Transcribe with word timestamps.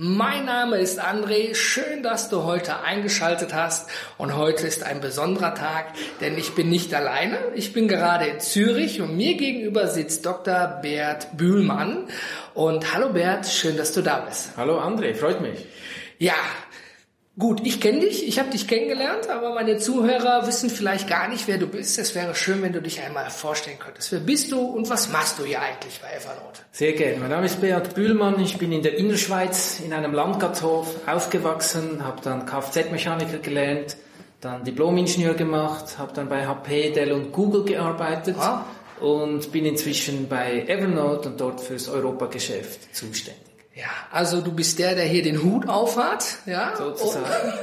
Mein 0.00 0.44
Name 0.44 0.76
ist 0.76 1.02
André, 1.02 1.56
schön, 1.56 2.04
dass 2.04 2.28
du 2.28 2.44
heute 2.44 2.84
eingeschaltet 2.84 3.52
hast 3.52 3.90
und 4.16 4.36
heute 4.36 4.64
ist 4.64 4.84
ein 4.84 5.00
besonderer 5.00 5.56
Tag, 5.56 5.86
denn 6.20 6.38
ich 6.38 6.54
bin 6.54 6.68
nicht 6.68 6.94
alleine. 6.94 7.36
Ich 7.56 7.72
bin 7.72 7.88
gerade 7.88 8.26
in 8.26 8.38
Zürich 8.38 9.00
und 9.00 9.16
mir 9.16 9.36
gegenüber 9.36 9.88
sitzt 9.88 10.24
Dr. 10.24 10.78
Bert 10.82 11.36
Bühlmann. 11.36 12.06
Und 12.54 12.94
hallo 12.94 13.12
Bert, 13.12 13.46
schön, 13.46 13.76
dass 13.76 13.90
du 13.90 14.00
da 14.00 14.20
bist. 14.20 14.50
Hallo 14.56 14.78
André, 14.78 15.16
freut 15.16 15.40
mich. 15.40 15.66
Ja, 16.20 16.34
Gut, 17.38 17.60
ich 17.64 17.80
kenne 17.80 18.00
dich, 18.00 18.26
ich 18.26 18.40
habe 18.40 18.50
dich 18.50 18.66
kennengelernt, 18.66 19.28
aber 19.28 19.54
meine 19.54 19.78
Zuhörer 19.78 20.48
wissen 20.48 20.70
vielleicht 20.70 21.08
gar 21.08 21.28
nicht, 21.28 21.46
wer 21.46 21.56
du 21.56 21.68
bist. 21.68 21.96
Es 21.96 22.16
wäre 22.16 22.34
schön, 22.34 22.62
wenn 22.62 22.72
du 22.72 22.82
dich 22.82 23.00
einmal 23.00 23.30
vorstellen 23.30 23.78
könntest. 23.78 24.10
Wer 24.10 24.18
bist 24.18 24.50
du 24.50 24.58
und 24.58 24.90
was 24.90 25.12
machst 25.12 25.38
du 25.38 25.44
hier 25.44 25.62
eigentlich 25.62 26.00
bei 26.00 26.08
Evernote? 26.08 26.62
Sehr 26.72 26.94
gerne. 26.94 27.18
Mein 27.18 27.30
Name 27.30 27.46
ist 27.46 27.60
Beat 27.60 27.94
Bühlmann. 27.94 28.40
Ich 28.40 28.58
bin 28.58 28.72
in 28.72 28.82
der 28.82 28.98
Innerschweiz 28.98 29.78
in 29.78 29.92
einem 29.92 30.14
Landgasthof 30.14 31.06
aufgewachsen, 31.06 32.02
habe 32.02 32.20
dann 32.22 32.44
Kfz-Mechaniker 32.44 33.38
gelernt, 33.38 33.96
dann 34.40 34.64
Diplom-Ingenieur 34.64 35.34
gemacht, 35.34 35.96
habe 35.96 36.12
dann 36.12 36.28
bei 36.28 36.44
HP, 36.44 36.90
Dell 36.90 37.12
und 37.12 37.30
Google 37.30 37.64
gearbeitet 37.64 38.34
ah. 38.40 38.64
und 38.98 39.52
bin 39.52 39.64
inzwischen 39.64 40.28
bei 40.28 40.64
Evernote 40.66 41.28
und 41.28 41.40
dort 41.40 41.60
fürs 41.60 41.88
Europageschäft 41.88 42.96
zuständig. 42.96 43.47
Ja, 43.78 43.86
also 44.10 44.40
du 44.40 44.50
bist 44.50 44.80
der, 44.80 44.96
der 44.96 45.04
hier 45.04 45.22
den 45.22 45.40
Hut 45.40 45.68
aufhat, 45.68 46.38
ja? 46.46 46.74
Sozusagen. 46.76 47.24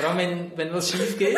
Vor 0.00 0.08
allem, 0.08 0.16
wenn, 0.16 0.52
wenn 0.56 0.72
was 0.72 0.90
schief 0.90 1.18
geht. 1.18 1.36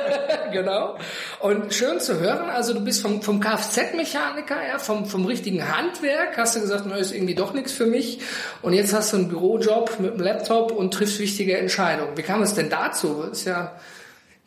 genau. 0.52 0.98
Und 1.38 1.72
schön 1.72 2.00
zu 2.00 2.18
hören, 2.18 2.50
also 2.50 2.74
du 2.74 2.80
bist 2.80 3.00
vom, 3.00 3.22
vom 3.22 3.38
Kfz-Mechaniker, 3.38 4.56
ja, 4.66 4.78
vom, 4.80 5.06
vom 5.06 5.24
richtigen 5.24 5.72
Handwerk, 5.72 6.36
hast 6.36 6.56
du 6.56 6.60
gesagt, 6.62 6.82
na, 6.88 6.96
ist 6.96 7.12
irgendwie 7.12 7.36
doch 7.36 7.52
nichts 7.54 7.70
für 7.70 7.86
mich. 7.86 8.18
Und 8.60 8.72
jetzt 8.72 8.92
hast 8.92 9.12
du 9.12 9.18
einen 9.18 9.28
Bürojob 9.28 10.00
mit 10.00 10.14
einem 10.14 10.20
Laptop 10.20 10.72
und 10.72 10.92
triffst 10.92 11.20
wichtige 11.20 11.56
Entscheidungen. 11.56 12.16
Wie 12.16 12.22
kam 12.22 12.42
es 12.42 12.54
denn 12.54 12.70
dazu? 12.70 13.22
Ist 13.30 13.44
ja, 13.44 13.76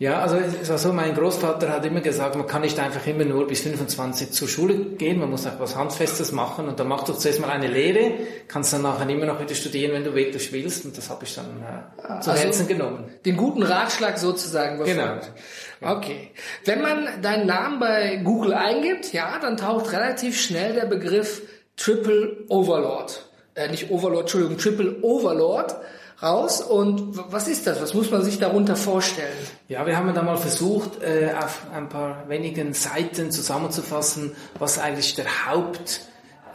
ja, 0.03 0.19
also 0.19 0.35
es 0.35 0.67
war 0.67 0.77
so, 0.77 0.91
mein 0.91 1.15
Großvater 1.15 1.69
hat 1.69 1.85
immer 1.85 2.01
gesagt, 2.01 2.35
man 2.35 2.45
kann 2.45 2.61
nicht 2.63 2.77
einfach 2.77 3.07
immer 3.07 3.23
nur 3.23 3.47
bis 3.47 3.61
25 3.61 4.31
zur 4.31 4.49
Schule 4.49 4.75
gehen, 4.75 5.17
man 5.17 5.29
muss 5.29 5.47
auch 5.47 5.57
was 5.59 5.77
Handfestes 5.77 6.33
machen 6.33 6.67
und 6.67 6.77
dann 6.77 6.89
mach 6.89 7.05
doch 7.05 7.17
zuerst 7.17 7.39
mal 7.39 7.49
eine 7.49 7.67
Lehre, 7.67 8.11
kannst 8.49 8.73
dann 8.73 8.81
nachher 8.81 9.07
immer 9.07 9.25
noch 9.25 9.39
wieder 9.39 9.55
studieren, 9.55 9.93
wenn 9.93 10.03
du 10.03 10.13
wirklich 10.13 10.51
willst 10.51 10.83
und 10.83 10.97
das 10.97 11.09
habe 11.09 11.23
ich 11.23 11.33
dann 11.35 11.45
äh, 11.45 12.19
zu 12.19 12.31
also 12.31 12.43
Herzen 12.43 12.67
genommen. 12.67 13.11
Den 13.25 13.37
guten 13.37 13.63
Ratschlag 13.63 14.17
sozusagen 14.17 14.77
befolgt. 14.77 15.31
Genau. 15.79 15.95
Okay. 15.95 16.31
Wenn 16.65 16.81
man 16.81 17.21
deinen 17.21 17.47
Namen 17.47 17.79
bei 17.79 18.17
Google 18.17 18.55
eingibt, 18.55 19.13
ja, 19.13 19.39
dann 19.39 19.55
taucht 19.55 19.93
relativ 19.93 20.37
schnell 20.37 20.73
der 20.73 20.85
Begriff 20.85 21.43
Triple 21.77 22.43
Overlord, 22.49 23.25
äh, 23.55 23.69
nicht 23.69 23.89
Overlord, 23.89 24.23
Entschuldigung, 24.23 24.57
Triple 24.57 25.01
Overlord 25.01 25.77
raus. 26.23 26.61
Und 26.61 27.19
was 27.31 27.47
ist 27.47 27.67
das? 27.67 27.81
Was 27.81 27.93
muss 27.93 28.09
man 28.09 28.23
sich 28.23 28.39
darunter 28.39 28.75
vorstellen? 28.75 29.27
Ja, 29.67 29.85
wir 29.85 29.97
haben 29.97 30.13
da 30.13 30.23
mal 30.23 30.37
versucht, 30.37 31.01
äh, 31.03 31.31
auf 31.37 31.61
ein 31.73 31.89
paar 31.89 32.27
wenigen 32.29 32.73
Seiten 32.73 33.31
zusammenzufassen, 33.31 34.35
was 34.57 34.79
eigentlich 34.79 35.15
der 35.15 35.47
Haupt 35.47 36.01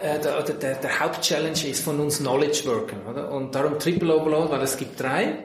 äh, 0.01 0.19
der, 0.21 0.43
der, 0.43 0.75
der 0.77 1.01
Hauptchallenge 1.01 1.67
ist 1.69 1.83
von 1.83 1.99
uns 1.99 2.19
Knowledge 2.19 2.63
Workern. 2.67 3.01
Oder? 3.11 3.33
Und 3.33 3.55
darum 3.55 3.79
Triple 3.79 4.17
Overload, 4.17 4.51
weil 4.51 4.63
es 4.63 4.77
gibt 4.77 5.01
drei. 5.01 5.39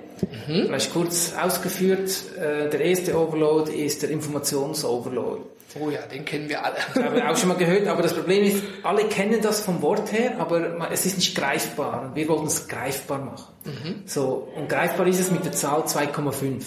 Mhm. 0.48 0.66
Vielleicht 0.68 0.94
kurz 0.94 1.34
ausgeführt. 1.42 2.12
Äh, 2.38 2.70
der 2.70 2.82
erste 2.82 3.18
Overload 3.18 3.72
ist 3.72 4.04
der 4.04 4.12
Informationsoverload. 4.12 5.42
Oh 5.80 5.90
ja, 5.90 6.02
den 6.02 6.26
kennen 6.26 6.50
wir 6.50 6.64
alle. 6.64 6.76
Das 6.94 7.04
haben 7.04 7.16
wir 7.16 7.30
auch 7.30 7.38
schon 7.38 7.50
mal 7.50 7.58
gehört, 7.58 7.88
aber 7.88 8.02
das 8.02 8.14
Problem 8.14 8.44
ist, 8.44 8.64
alle 8.84 9.06
kennen 9.06 9.42
das 9.42 9.62
vom 9.62 9.82
Wort 9.82 10.12
her, 10.12 10.36
aber 10.40 10.90
es 10.92 11.06
ist 11.06 11.18
nicht 11.18 11.36
greifbar. 11.36 12.04
Und 12.04 12.16
wir 12.16 12.28
wollten 12.28 12.48
es 12.48 12.68
greifbar 12.68 13.20
machen. 13.20 13.54
Mhm. 13.66 14.04
So, 14.06 14.52
und 14.56 14.70
greifbar 14.70 15.08
ist 15.08 15.20
es 15.20 15.32
mit 15.32 15.46
der 15.46 15.52
Zahl 15.52 15.84
2,5. 15.84 16.64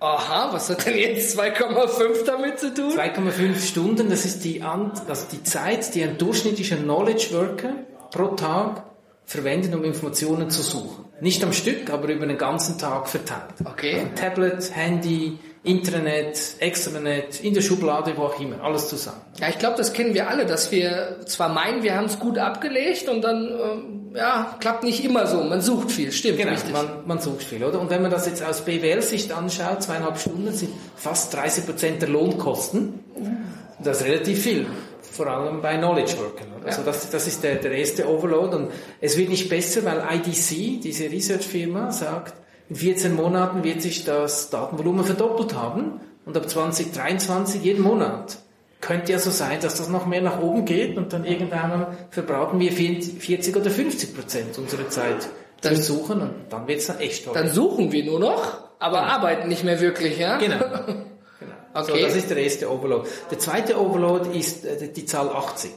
Aha, 0.00 0.52
was 0.52 0.70
hat 0.70 0.86
denn 0.86 0.96
jetzt 0.96 1.36
2,5 1.36 2.24
damit 2.24 2.60
zu 2.60 2.72
tun? 2.72 2.92
2,5 2.92 3.58
Stunden, 3.58 4.10
das 4.10 4.24
ist 4.24 4.44
die, 4.44 4.62
also 4.62 5.26
die 5.32 5.42
Zeit, 5.42 5.92
die 5.94 6.04
ein 6.04 6.16
durchschnittlicher 6.18 6.76
Knowledge 6.76 7.30
Worker 7.32 7.72
pro 8.12 8.28
Tag 8.28 8.84
verwendet, 9.24 9.74
um 9.74 9.82
Informationen 9.82 10.50
zu 10.50 10.62
suchen. 10.62 11.06
Nicht 11.20 11.42
am 11.42 11.52
Stück, 11.52 11.90
aber 11.90 12.08
über 12.08 12.26
den 12.26 12.38
ganzen 12.38 12.78
Tag 12.78 13.08
verteilt. 13.08 13.54
Okay. 13.64 13.94
Also 13.94 14.06
Tablet, 14.14 14.70
Handy, 14.72 15.40
Intranet, 15.68 16.56
Extranet, 16.58 17.40
in 17.42 17.54
der 17.54 17.60
Schublade, 17.60 18.14
wo 18.16 18.22
auch 18.22 18.40
immer, 18.40 18.62
alles 18.62 18.88
zusammen. 18.88 19.20
Ja, 19.38 19.48
ich 19.48 19.58
glaube, 19.58 19.76
das 19.76 19.92
kennen 19.92 20.14
wir 20.14 20.28
alle, 20.28 20.46
dass 20.46 20.72
wir 20.72 21.18
zwar 21.26 21.48
meinen, 21.50 21.82
wir 21.82 21.94
haben 21.94 22.06
es 22.06 22.18
gut 22.18 22.38
abgelegt 22.38 23.08
und 23.08 23.22
dann, 23.22 23.46
ähm, 23.46 24.16
ja, 24.16 24.56
klappt 24.60 24.82
nicht 24.82 25.04
immer 25.04 25.26
so. 25.26 25.42
Man 25.44 25.60
sucht 25.60 25.92
viel, 25.92 26.10
stimmt. 26.10 26.38
Genau, 26.38 26.52
man, 26.72 27.06
man, 27.06 27.20
sucht 27.20 27.42
viel, 27.42 27.62
oder? 27.62 27.80
Und 27.80 27.90
wenn 27.90 28.02
man 28.02 28.10
das 28.10 28.26
jetzt 28.26 28.42
aus 28.42 28.62
BWL-Sicht 28.62 29.30
anschaut, 29.32 29.82
zweieinhalb 29.82 30.18
Stunden 30.18 30.52
sind 30.52 30.72
fast 30.96 31.34
30 31.34 31.66
Prozent 31.66 32.02
der 32.02 32.08
Lohnkosten. 32.08 33.00
Das 33.78 34.00
ist 34.00 34.06
relativ 34.06 34.42
viel 34.42 34.66
vor 35.18 35.26
allem 35.26 35.60
bei 35.60 35.76
Knowledge 35.76 36.16
Workern. 36.18 36.46
Also 36.64 36.82
das, 36.82 37.10
das 37.10 37.26
ist 37.26 37.42
der, 37.42 37.56
der 37.56 37.72
erste 37.72 38.08
Overload 38.08 38.56
und 38.56 38.70
es 39.00 39.16
wird 39.16 39.30
nicht 39.30 39.48
besser, 39.48 39.84
weil 39.84 40.02
IDC, 40.16 40.80
diese 40.80 41.10
Research-Firma, 41.10 41.90
sagt, 41.90 42.34
in 42.68 42.76
14 42.76 43.14
Monaten 43.14 43.64
wird 43.64 43.82
sich 43.82 44.04
das 44.04 44.50
Datenvolumen 44.50 45.04
verdoppelt 45.04 45.54
haben 45.54 46.00
und 46.24 46.36
ab 46.36 46.48
2023 46.48 47.62
jeden 47.62 47.82
Monat. 47.82 48.38
Könnte 48.80 49.12
ja 49.12 49.18
so 49.18 49.30
sein, 49.30 49.58
dass 49.60 49.76
das 49.76 49.88
noch 49.88 50.06
mehr 50.06 50.20
nach 50.20 50.40
oben 50.40 50.64
geht 50.64 50.96
und 50.96 51.12
dann 51.12 51.24
irgendwann 51.24 51.86
verbrauchen 52.10 52.60
wir 52.60 52.70
40 52.72 53.56
oder 53.56 53.70
50 53.70 54.14
Prozent 54.14 54.58
unserer 54.58 54.88
Zeit 54.88 55.28
dann 55.62 55.76
suchen 55.76 56.20
und 56.20 56.34
dann 56.50 56.68
wird 56.68 56.78
es 56.78 56.86
dann 56.86 57.00
echt 57.00 57.24
toll. 57.24 57.34
Dann 57.34 57.48
suchen 57.48 57.90
wir 57.90 58.04
nur 58.04 58.20
noch, 58.20 58.58
aber 58.78 58.98
ja. 58.98 59.02
arbeiten 59.04 59.48
nicht 59.48 59.64
mehr 59.64 59.80
wirklich, 59.80 60.18
ja? 60.18 60.38
Genau. 61.40 61.54
Okay. 61.74 62.00
So, 62.00 62.06
das 62.06 62.16
ist 62.16 62.30
der 62.30 62.38
erste 62.38 62.72
Overload. 62.72 63.08
Der 63.30 63.38
zweite 63.38 63.80
Overload 63.80 64.36
ist 64.36 64.64
äh, 64.64 64.90
die 64.90 65.04
Zahl 65.04 65.28
80. 65.28 65.70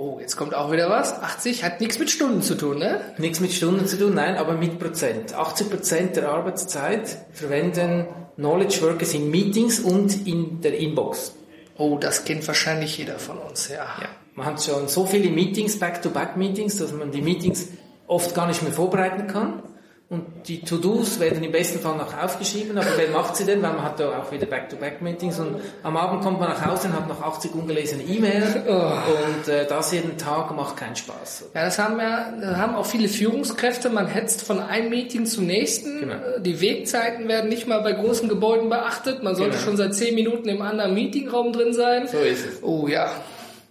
Oh, 0.00 0.18
jetzt 0.20 0.36
kommt 0.36 0.54
auch 0.54 0.70
wieder 0.70 0.88
was. 0.88 1.12
80 1.12 1.64
hat 1.64 1.80
nichts 1.80 1.98
mit 1.98 2.08
Stunden 2.08 2.40
zu 2.40 2.54
tun, 2.54 2.78
ne? 2.78 3.00
Nichts 3.18 3.40
mit 3.40 3.52
Stunden 3.52 3.84
zu 3.88 3.98
tun, 3.98 4.14
nein, 4.14 4.36
aber 4.36 4.52
mit 4.52 4.78
Prozent. 4.78 5.34
80 5.34 5.70
Prozent 5.70 6.14
der 6.14 6.28
Arbeitszeit 6.28 7.26
verwenden 7.32 8.06
Knowledge 8.36 8.80
Workers 8.82 9.12
in 9.14 9.28
Meetings 9.28 9.80
und 9.80 10.24
in 10.24 10.60
der 10.60 10.78
Inbox. 10.78 11.34
Oh, 11.76 11.98
das 11.98 12.24
kennt 12.24 12.46
wahrscheinlich 12.46 12.96
jeder 12.96 13.18
von 13.18 13.38
uns, 13.38 13.70
ja. 13.70 13.86
ja. 14.00 14.08
Man 14.36 14.46
hat 14.46 14.62
schon 14.62 14.86
so 14.86 15.04
viele 15.04 15.30
Meetings, 15.30 15.80
Back-to-Back-Meetings, 15.80 16.76
dass 16.76 16.92
man 16.92 17.10
die 17.10 17.20
Meetings 17.20 17.66
oft 18.06 18.36
gar 18.36 18.46
nicht 18.46 18.62
mehr 18.62 18.70
vorbereiten 18.70 19.26
kann. 19.26 19.64
Und 20.10 20.48
die 20.48 20.62
To-Dos 20.62 21.20
werden 21.20 21.44
im 21.44 21.52
besten 21.52 21.80
Fall 21.80 21.94
noch 21.98 22.16
aufgeschrieben, 22.16 22.78
aber 22.78 22.96
wer 22.96 23.10
macht 23.10 23.36
sie 23.36 23.44
denn? 23.44 23.60
Weil 23.60 23.74
man 23.74 23.82
hat 23.82 24.00
da 24.00 24.18
auch 24.18 24.32
wieder 24.32 24.46
Back-to-Back-Meetings 24.46 25.38
und 25.38 25.60
am 25.82 25.98
Abend 25.98 26.22
kommt 26.22 26.40
man 26.40 26.48
nach 26.48 26.64
Hause 26.64 26.88
und 26.88 26.94
hat 26.94 27.06
noch 27.06 27.20
80 27.20 27.54
ungelesene 27.54 28.04
E-Mails 28.04 28.56
oh. 28.66 28.72
und 28.72 29.48
äh, 29.48 29.66
das 29.66 29.92
jeden 29.92 30.16
Tag 30.16 30.50
macht 30.56 30.78
keinen 30.78 30.96
Spaß. 30.96 31.50
Ja, 31.54 31.66
das 31.66 31.78
haben 31.78 32.00
ja, 32.00 32.32
das 32.40 32.56
haben 32.56 32.74
auch 32.74 32.86
viele 32.86 33.06
Führungskräfte. 33.06 33.90
Man 33.90 34.06
hetzt 34.06 34.44
von 34.44 34.60
einem 34.60 34.88
Meeting 34.88 35.26
zum 35.26 35.44
nächsten. 35.44 36.00
Genau. 36.00 36.38
Die 36.38 36.58
Wegzeiten 36.62 37.28
werden 37.28 37.50
nicht 37.50 37.66
mal 37.66 37.82
bei 37.82 37.92
großen 37.92 38.30
Gebäuden 38.30 38.70
beachtet. 38.70 39.22
Man 39.22 39.36
sollte 39.36 39.58
genau. 39.58 39.64
schon 39.64 39.76
seit 39.76 39.94
10 39.94 40.14
Minuten 40.14 40.48
im 40.48 40.62
anderen 40.62 40.94
Meetingraum 40.94 41.52
drin 41.52 41.74
sein. 41.74 42.08
So 42.08 42.16
ist 42.16 42.46
es. 42.46 42.62
Oh 42.62 42.88
ja. 42.88 43.10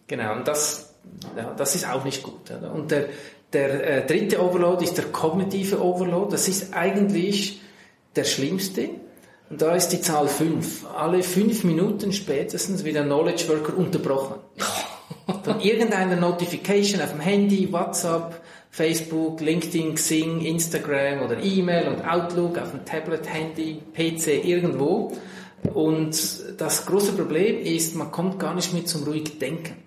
Genau, 0.06 0.34
und 0.34 0.48
das, 0.48 0.94
ja, 1.36 1.52
das 1.58 1.74
ist 1.74 1.90
auch 1.90 2.06
nicht 2.06 2.22
gut. 2.22 2.52
Oder? 2.56 2.72
Und 2.72 2.92
der, 2.92 3.06
der 3.54 4.04
äh, 4.04 4.06
dritte 4.06 4.42
Overload 4.44 4.84
ist 4.84 4.98
der 4.98 5.06
kognitive 5.06 5.82
Overload. 5.82 6.32
Das 6.32 6.48
ist 6.48 6.74
eigentlich 6.74 7.62
der 8.16 8.26
schlimmste. 8.26 8.90
Und 9.50 9.62
da 9.62 9.76
ist 9.76 9.90
die 9.90 10.02
Zahl 10.02 10.28
5. 10.28 10.86
Alle 10.96 11.24
fünf 11.24 11.64
Minuten 11.64 12.12
spätestens 12.12 12.84
wird 12.84 12.98
ein 12.98 13.06
Knowledge 13.06 13.48
Worker 13.48 13.78
unterbrochen. 13.78 14.36
Von 15.44 15.62
irgendeiner 15.62 16.18
Notification 16.18 17.02
auf 17.02 17.12
dem 17.12 17.22
Handy, 17.22 17.72
WhatsApp, 17.72 18.42
Facebook, 18.70 19.40
LinkedIn, 19.40 19.96
Xing, 19.96 20.42
Instagram 20.42 21.22
oder 21.24 21.42
E-Mail 21.42 21.88
und 21.88 22.06
Outlook 22.06 22.58
auf 22.58 22.72
dem 22.72 22.84
Tablet, 22.86 23.28
Handy, 23.28 23.80
PC, 23.94 24.46
irgendwo. 24.46 25.14
Und 25.74 26.18
das 26.58 26.86
große 26.86 27.14
Problem 27.14 27.60
ist, 27.60 27.96
man 27.96 28.12
kommt 28.12 28.40
gar 28.40 28.54
nicht 28.54 28.74
mehr 28.74 28.86
zum 28.86 29.04
ruhig 29.04 29.40
Denken. 29.40 29.87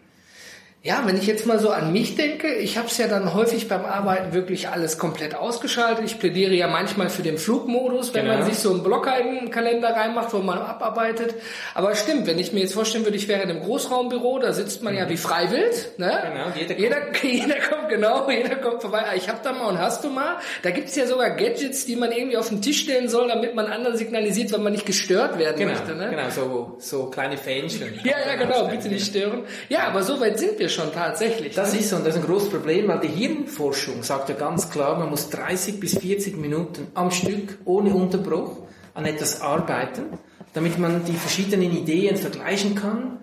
Ja, 0.83 1.03
wenn 1.05 1.19
ich 1.19 1.27
jetzt 1.27 1.45
mal 1.45 1.59
so 1.59 1.69
an 1.69 1.93
mich 1.93 2.17
denke, 2.17 2.55
ich 2.55 2.79
habe 2.79 2.87
es 2.87 2.97
ja 2.97 3.07
dann 3.07 3.35
häufig 3.35 3.69
beim 3.69 3.85
Arbeiten 3.85 4.33
wirklich 4.33 4.69
alles 4.71 4.97
komplett 4.97 5.35
ausgeschaltet. 5.35 6.07
Ich 6.07 6.19
plädiere 6.19 6.55
ja 6.55 6.69
manchmal 6.69 7.11
für 7.11 7.21
den 7.21 7.37
Flugmodus, 7.37 8.15
wenn 8.15 8.25
Genau. 8.25 8.39
man 8.39 8.47
sich 8.47 8.59
so 8.59 8.71
einen 8.73 8.83
Blocker 8.83 9.19
in 9.21 9.35
den 9.35 9.51
Kalender 9.51 9.91
reinmacht, 9.91 10.33
wo 10.33 10.39
man 10.39 10.57
abarbeitet. 10.59 11.35
Aber 11.75 11.95
stimmt, 11.95 12.27
wenn 12.27 12.39
ich 12.39 12.55
mir 12.55 12.61
jetzt 12.61 12.73
vorstellen 12.73 13.05
würde, 13.05 13.19
ich 13.19 13.29
wäre 13.29 13.43
in 13.43 13.51
einem 13.51 13.61
Großraumbüro, 13.61 14.39
da 14.39 14.55
sitzt 14.55 14.83
man 14.83 14.97
ja 14.97 15.07
wie 15.11 15.19
freiwild. 15.19 15.99
Ne? 15.99 16.19
Genau, 16.33 16.47
jeder 16.79 16.99
kommt. 17.03 17.23
jeder, 17.25 17.45
jeder 17.45 17.61
kommt 17.61 17.89
genau, 17.91 18.31
jeder 18.31 18.57
kommt 18.57 18.81
vorbei. 18.81 19.03
Ah, 19.07 19.15
Ich 19.15 19.29
hab 19.29 19.43
da 19.43 19.53
mal 19.53 19.67
und 19.67 19.79
hast 19.79 20.03
du 20.03 20.09
mal. 20.09 20.39
Da 20.63 20.71
gibt's 20.71 20.97
ja 20.97 21.07
sogar 21.07 21.29
Gadgets, 21.37 21.85
die 21.85 21.97
man 21.97 22.11
irgendwie 22.11 22.39
auf 22.39 22.49
den 22.49 22.63
Tisch 22.63 22.81
stellen 22.85 23.11
soll, 23.11 23.29
damit 23.29 23.55
man 23.55 23.67
anderen 23.67 23.99
signalisiert, 23.99 24.51
wenn 24.53 24.63
man 24.63 24.73
nicht 24.73 24.87
gestört 24.87 25.39
werden 25.39 25.59
Genau, 25.59 25.73
möchte. 25.73 25.95
Ne? 25.95 26.09
genau 26.09 26.31
so, 26.31 26.77
so 26.79 27.11
kleine 27.11 27.37
Fähnchen. 27.37 28.01
Ja, 28.03 28.15
ja, 28.27 28.37
genau, 28.37 28.67
bitte 28.69 28.89
nicht 28.89 29.05
stören. 29.05 29.43
Ja, 29.69 29.81
aber 29.89 30.03
so 30.03 30.19
weit 30.21 30.39
sind 30.39 30.59
wir 30.59 30.70
schon 30.71 30.93
tatsächlich. 30.93 31.55
Das 31.55 31.75
ist 31.75 31.91
so, 31.91 31.97
und 31.97 32.07
das 32.07 32.17
ist 32.17 32.23
ein 32.23 32.27
großes 32.27 32.51
Problem, 32.51 32.89
weil 32.89 33.01
die 33.01 33.09
Hirnforschung 33.09 34.03
sagt 34.03 34.29
ja 34.29 34.35
ganz 34.35 34.71
klar, 34.71 34.99
man 34.99 35.11
muss 35.11 35.31
30 35.31 35.81
bis 35.81 35.99
40 35.99 36.37
Minuten 36.37 36.89
am 36.95 37.11
Stück 37.11 37.59
ohne 37.65 37.95
Unterbruch 37.95 38.59
an 38.95 39.05
etwas 39.05 39.41
arbeiten, 39.41 40.03
damit 40.55 40.79
man 40.79 41.05
die 41.05 41.13
verschiedenen 41.13 41.73
Ideen 41.73 42.17
vergleichen 42.17 42.75
kann, 42.75 43.19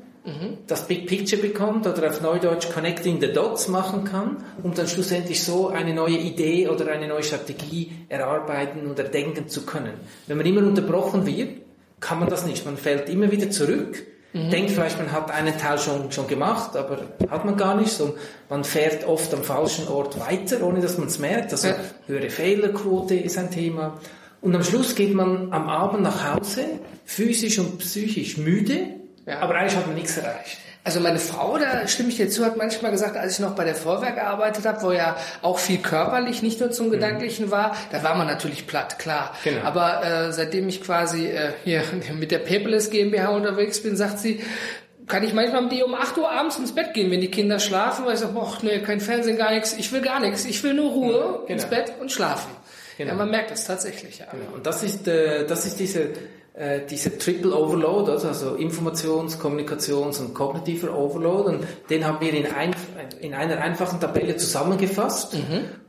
das 0.67 0.87
Big 0.87 1.07
Picture 1.07 1.41
bekommt 1.41 1.87
oder 1.87 2.09
auf 2.09 2.21
Neudeutsch 2.21 2.69
Connecting 2.69 3.21
the 3.21 3.31
Dots 3.31 3.69
machen 3.69 4.03
kann, 4.03 4.43
um 4.61 4.73
dann 4.73 4.87
schlussendlich 4.87 5.41
so 5.41 5.69
eine 5.69 5.93
neue 5.93 6.17
Idee 6.17 6.67
oder 6.67 6.91
eine 6.91 7.07
neue 7.07 7.23
Strategie 7.23 7.93
erarbeiten 8.09 8.91
oder 8.91 9.05
denken 9.05 9.47
zu 9.47 9.65
können. 9.65 9.93
Wenn 10.27 10.35
man 10.35 10.45
immer 10.45 10.61
unterbrochen 10.61 11.25
wird, 11.25 11.61
kann 12.01 12.19
man 12.19 12.27
das 12.29 12.45
nicht. 12.45 12.65
Man 12.65 12.75
fällt 12.75 13.07
immer 13.07 13.31
wieder 13.31 13.49
zurück 13.49 14.05
denkt 14.33 14.71
vielleicht, 14.71 14.97
man 14.97 15.11
hat 15.11 15.31
einen 15.31 15.57
Teil 15.57 15.77
schon, 15.79 16.11
schon 16.11 16.27
gemacht, 16.27 16.75
aber 16.75 16.99
hat 17.29 17.45
man 17.45 17.57
gar 17.57 17.75
nicht. 17.75 17.91
So, 17.91 18.15
man 18.49 18.63
fährt 18.63 19.07
oft 19.07 19.33
am 19.33 19.43
falschen 19.43 19.87
Ort 19.87 20.19
weiter, 20.19 20.61
ohne 20.63 20.79
dass 20.81 20.97
man 20.97 21.07
es 21.07 21.17
merkt. 21.19 21.51
Also 21.51 21.69
Ja. 21.69 21.75
höhere 22.07 22.29
Fehlerquote 22.29 23.15
ist 23.15 23.37
ein 23.37 23.49
Thema. 23.51 23.99
Und 24.41 24.55
am 24.55 24.63
Schluss 24.63 24.95
geht 24.95 25.13
man 25.13 25.51
am 25.51 25.67
Abend 25.69 26.03
nach 26.03 26.35
Hause, 26.35 26.65
physisch 27.05 27.57
und 27.59 27.79
psychisch 27.79 28.37
müde, 28.37 28.87
Ja. 29.25 29.39
aber 29.39 29.55
eigentlich 29.55 29.75
hat 29.75 29.87
man 29.87 29.95
nichts 29.95 30.17
erreicht. 30.17 30.57
Also 30.87 31.01
meine 31.01 31.19
Frau, 31.19 31.57
da 31.57 31.85
stimme 31.85 32.07
ich 32.07 32.15
dir 32.15 32.29
zu, 32.29 32.45
hat 32.45 32.55
manchmal 32.55 32.91
gesagt, 32.91 33.17
als 33.17 33.33
ich 33.33 33.39
noch 33.39 33.55
bei 33.55 33.65
der 33.65 33.75
Vorwerk 33.75 34.15
gearbeitet 34.15 34.65
habe, 34.65 34.81
wo 34.83 34.93
ja 34.93 35.17
auch 35.41 35.59
viel 35.59 35.79
körperlich, 35.79 36.41
nicht 36.41 36.61
nur 36.61 36.71
zum 36.71 36.89
Gedanklichen 36.91 37.51
war, 37.51 37.75
da 37.91 38.03
war 38.03 38.15
man 38.15 38.25
natürlich 38.25 38.67
platt, 38.67 38.97
klar. 38.97 39.33
Mhm. 39.43 39.49
Genau. 39.49 39.65
Aber 39.65 40.01
äh, 40.05 40.31
seitdem 40.31 40.69
ich 40.69 40.81
quasi 40.81 41.27
äh, 41.27 41.51
hier 41.65 41.83
mit 42.17 42.31
der 42.31 42.39
Paperless 42.39 42.89
GmbH 42.89 43.27
unterwegs 43.31 43.83
bin, 43.83 43.97
sagt 43.97 44.19
sie, 44.19 44.41
kann 45.07 45.23
ich 45.25 45.33
manchmal 45.33 45.63
mit 45.63 45.73
ihr 45.73 45.85
um 45.85 45.93
8 45.93 46.17
Uhr 46.19 46.31
abends 46.31 46.57
ins 46.57 46.73
Bett 46.73 46.93
gehen, 46.93 47.11
wenn 47.11 47.19
die 47.19 47.31
Kinder 47.31 47.59
schlafen, 47.59 48.05
weil 48.05 48.13
ich 48.13 48.21
sage, 48.21 48.31
boah, 48.31 48.57
nee, 48.61 48.79
kein 48.79 49.01
Fernsehen, 49.01 49.37
gar 49.37 49.51
nichts, 49.51 49.75
ich 49.77 49.91
will 49.91 49.99
gar 49.99 50.21
nichts, 50.21 50.45
ich 50.45 50.63
will 50.63 50.73
nur 50.73 50.91
Ruhe, 50.91 51.19
Genau. 51.19 51.45
ins 51.47 51.65
Bett 51.65 51.91
und 51.99 52.13
schlafen. 52.13 52.49
Genau. 52.97 53.11
Ja, 53.11 53.17
man 53.17 53.29
merkt 53.29 53.51
das 53.51 53.65
tatsächlich, 53.65 54.19
ja. 54.19 54.27
Und 54.55 54.65
das 54.65 54.83
ist, 54.83 55.05
äh, 55.09 55.45
das 55.45 55.65
ist 55.65 55.81
diese, 55.81 56.11
äh, 56.57 56.81
diese 56.89 57.17
Triple 57.17 57.55
Overload, 57.55 58.11
also, 58.11 58.29
also 58.29 58.55
Informations-, 58.55 59.39
Kommunikations- 59.39 60.19
und 60.19 60.33
kognitiver 60.33 60.97
Overload. 60.97 61.49
Und 61.49 61.67
den 61.89 62.05
haben 62.05 62.19
wir 62.19 62.33
in, 62.33 62.47
ein, 62.47 62.75
in 63.21 63.33
einer 63.33 63.59
einfachen 63.59 63.99
Tabelle 63.99 64.37
zusammengefasst. 64.37 65.35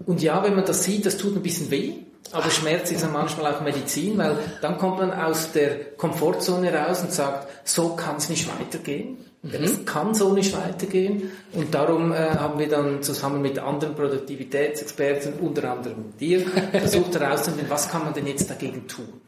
Und 0.05 0.23
ja, 0.23 0.43
wenn 0.44 0.55
man 0.55 0.67
das 0.67 0.85
sieht, 0.85 1.06
das 1.06 1.17
tut 1.17 1.35
ein 1.35 1.43
bisschen 1.43 1.70
weh. 1.70 1.94
Aber 2.32 2.50
Schmerz 2.50 2.91
ist 2.91 3.00
ja 3.00 3.09
manchmal 3.09 3.55
auch 3.55 3.62
Medizin, 3.62 4.19
weil 4.19 4.37
dann 4.61 4.76
kommt 4.76 4.99
man 4.99 5.12
aus 5.12 5.53
der 5.53 5.93
Komfortzone 5.97 6.75
raus 6.75 7.00
und 7.00 7.12
sagt, 7.12 7.49
so 7.64 7.97
kann 7.97 8.17
es 8.17 8.29
nicht 8.29 8.47
weitergehen. 8.61 9.25
Denn 9.43 9.62
es 9.62 9.87
kann 9.87 10.14
so 10.14 10.32
nicht 10.35 10.55
weitergehen. 10.55 11.31
Und 11.55 11.73
darum 11.73 12.12
äh, 12.12 12.17
haben 12.17 12.59
wir 12.59 12.69
dann 12.69 13.03
zusammen 13.03 13.41
mit 13.41 13.59
anderen 13.59 13.94
Produktivitätsexperten, 13.94 15.35
unter 15.41 15.73
anderem 15.73 16.17
dir, 16.19 16.41
versucht 16.73 17.19
herauszufinden, 17.19 17.71
was 17.71 17.88
kann 17.88 18.05
man 18.05 18.12
denn 18.12 18.26
jetzt 18.26 18.50
dagegen 18.50 18.87
tun. 18.87 19.21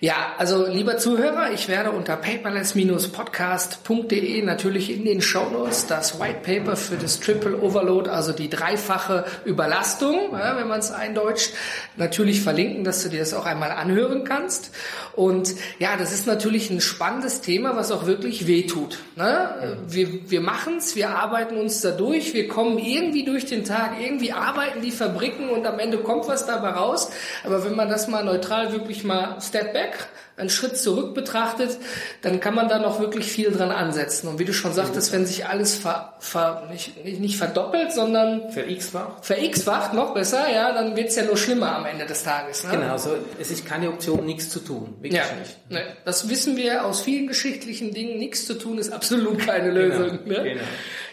Ja, 0.00 0.34
also 0.38 0.66
lieber 0.66 0.96
Zuhörer, 0.98 1.52
ich 1.52 1.68
werde 1.68 1.90
unter 1.90 2.16
paperless-podcast.de 2.16 4.42
natürlich 4.42 4.90
in 4.90 5.04
den 5.04 5.22
Shownotes 5.22 5.86
das 5.86 6.20
White 6.20 6.40
Paper 6.42 6.76
für 6.76 6.96
das 6.96 7.20
Triple 7.20 7.60
Overload, 7.60 8.10
also 8.10 8.32
die 8.32 8.50
dreifache 8.50 9.24
Überlastung, 9.44 10.32
wenn 10.32 10.68
man 10.68 10.80
es 10.80 10.90
eindeutscht, 10.90 11.52
natürlich 11.96 12.42
verlinken, 12.42 12.82
dass 12.84 13.02
du 13.02 13.08
dir 13.08 13.20
das 13.20 13.32
auch 13.34 13.46
einmal 13.46 13.70
anhören 13.70 14.24
kannst. 14.24 14.72
Und 15.16 15.54
ja, 15.78 15.96
das 15.96 16.12
ist 16.12 16.26
natürlich 16.26 16.70
ein 16.70 16.80
spannendes 16.80 17.40
Thema, 17.40 17.76
was 17.76 17.92
auch 17.92 18.06
wirklich 18.06 18.46
wehtut. 18.46 18.98
Ne? 19.16 19.78
Wir, 19.86 20.30
wir 20.30 20.40
machen 20.40 20.78
es, 20.78 20.96
wir 20.96 21.10
arbeiten 21.10 21.56
uns 21.56 21.80
da 21.80 21.90
durch, 21.92 22.34
wir 22.34 22.48
kommen 22.48 22.78
irgendwie 22.78 23.24
durch 23.24 23.46
den 23.46 23.64
Tag, 23.64 24.00
irgendwie 24.00 24.32
arbeiten 24.32 24.82
die 24.82 24.90
Fabriken 24.90 25.50
und 25.50 25.66
am 25.66 25.78
Ende 25.78 25.98
kommt 25.98 26.26
was 26.26 26.46
dabei 26.46 26.70
raus. 26.70 27.10
Aber 27.44 27.64
wenn 27.64 27.76
man 27.76 27.88
das 27.88 28.08
mal 28.08 28.24
neutral 28.24 28.72
wirklich 28.72 29.04
mal 29.04 29.40
Step 29.40 29.72
Back, 29.72 30.08
einen 30.36 30.50
Schritt 30.50 30.76
zurück 30.76 31.14
betrachtet, 31.14 31.78
dann 32.22 32.40
kann 32.40 32.54
man 32.54 32.68
da 32.68 32.78
noch 32.78 32.98
wirklich 32.98 33.26
viel 33.26 33.50
dran 33.52 33.70
ansetzen. 33.70 34.26
Und 34.28 34.38
wie 34.38 34.44
du 34.44 34.52
schon 34.52 34.72
sagtest, 34.72 35.12
wenn 35.12 35.26
sich 35.26 35.46
alles 35.46 35.76
ver, 35.76 36.14
ver, 36.18 36.68
nicht, 36.70 37.04
nicht, 37.20 37.36
verdoppelt, 37.36 37.92
sondern 37.92 38.50
Für 38.50 38.62
x-fach? 38.68 39.22
ver-x-facht, 39.22 39.94
noch 39.94 40.12
besser, 40.14 40.50
ja, 40.52 40.72
dann 40.72 40.96
wird's 40.96 41.14
ja 41.14 41.22
nur 41.24 41.36
schlimmer 41.36 41.76
am 41.76 41.86
Ende 41.86 42.04
des 42.06 42.24
Tages. 42.24 42.64
Ne? 42.64 42.70
Genau, 42.72 42.92
also 42.92 43.16
es 43.40 43.50
ist 43.52 43.64
keine 43.64 43.88
Option, 43.90 44.24
nichts 44.26 44.50
zu 44.50 44.58
tun. 44.60 44.94
Wirklich 45.00 45.20
Ja, 45.22 45.24
nicht. 45.38 45.70
ne, 45.70 45.82
das 46.04 46.28
wissen 46.28 46.56
wir 46.56 46.84
aus 46.84 47.00
vielen 47.02 47.28
geschichtlichen 47.28 47.92
Dingen. 47.94 48.18
Nichts 48.18 48.46
zu 48.46 48.54
tun 48.54 48.78
ist 48.78 48.92
absolut 48.92 49.38
keine 49.38 49.70
Lösung. 49.70 50.18
Genau, 50.24 50.42
ne? 50.42 50.50
genau. 50.54 50.64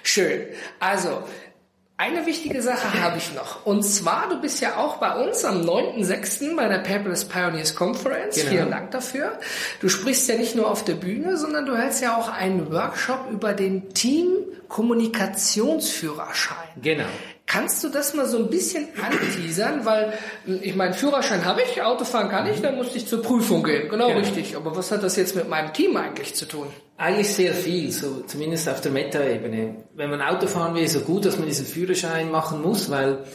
Schön. 0.03 0.47
Also, 0.79 1.21
eine 2.01 2.25
wichtige 2.25 2.63
Sache 2.63 2.99
habe 2.99 3.19
ich 3.19 3.31
noch. 3.35 3.63
Und 3.63 3.83
zwar, 3.83 4.27
du 4.27 4.41
bist 4.41 4.59
ja 4.59 4.77
auch 4.77 4.97
bei 4.97 5.13
uns 5.23 5.45
am 5.45 5.61
9.6. 5.61 6.55
bei 6.55 6.67
der 6.67 6.79
Paperless 6.79 7.25
Pioneers 7.25 7.75
Conference. 7.75 8.37
Genau. 8.37 8.49
Vielen 8.49 8.71
Dank 8.71 8.89
dafür. 8.89 9.37
Du 9.81 9.87
sprichst 9.87 10.27
ja 10.27 10.35
nicht 10.35 10.55
nur 10.55 10.71
auf 10.71 10.83
der 10.83 10.95
Bühne, 10.95 11.37
sondern 11.37 11.67
du 11.67 11.77
hältst 11.77 12.01
ja 12.01 12.17
auch 12.17 12.27
einen 12.29 12.71
Workshop 12.71 13.29
über 13.31 13.53
den 13.53 13.93
Team 13.93 14.29
Kommunikationsführerschein. 14.67 16.57
Genau. 16.81 17.05
Kannst 17.45 17.83
du 17.83 17.89
das 17.89 18.13
mal 18.13 18.25
so 18.27 18.37
ein 18.37 18.49
bisschen 18.49 18.87
anteasern? 19.01 19.83
Weil, 19.85 20.13
ich 20.61 20.75
meine, 20.75 20.93
Führerschein 20.93 21.43
habe 21.43 21.61
ich, 21.63 21.81
Autofahren 21.81 22.29
kann 22.29 22.47
ich, 22.47 22.61
dann 22.61 22.75
musste 22.77 22.97
ich 22.97 23.07
zur 23.07 23.21
Prüfung 23.21 23.63
gehen. 23.63 23.89
Genau, 23.89 24.07
Genau. 24.07 24.19
richtig. 24.19 24.55
Aber 24.55 24.73
was 24.75 24.89
hat 24.91 25.03
das 25.03 25.17
jetzt 25.17 25.35
mit 25.35 25.49
meinem 25.49 25.73
Team 25.73 25.97
eigentlich 25.97 26.33
zu 26.33 26.45
tun? 26.45 26.67
Eigentlich 26.97 27.33
sehr 27.33 27.53
viel, 27.53 27.91
so 27.91 28.21
zumindest 28.27 28.69
auf 28.69 28.79
der 28.79 28.91
Meta-Ebene. 28.91 29.83
Wenn 29.95 30.09
man 30.09 30.21
Auto 30.21 30.47
fahren 30.47 30.75
will, 30.75 30.83
ist 30.83 30.95
es 30.95 31.03
gut, 31.03 31.25
dass 31.25 31.37
man 31.37 31.47
diesen 31.47 31.65
Führerschein 31.65 32.31
machen 32.31 32.61
muss, 32.61 32.89
weil 32.89 33.25